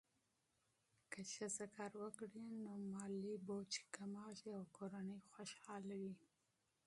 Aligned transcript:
که 1.11 1.19
ښځه 1.33 1.65
کار 1.75 1.91
وکړي، 2.03 2.45
نو 2.63 2.71
مالي 2.93 3.33
فشار 3.45 3.85
کمېږي 3.95 4.49
او 4.57 4.63
کورنۍ 4.77 5.19
خوشحاله 5.31 5.95
وي. 6.01 6.13